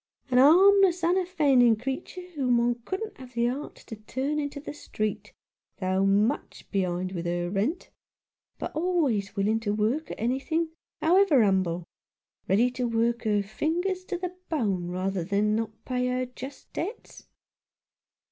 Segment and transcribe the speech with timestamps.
[0.31, 5.31] A harmless, unoffending creature, whom one couldn't have the heart to turn into the street,
[5.79, 7.91] though much behind with her rent;
[8.57, 10.69] but always willing to work at anything,
[11.03, 11.83] however 'umble—
[12.49, 17.27] ready to work her fingers to the bone rather than not pay her just debts.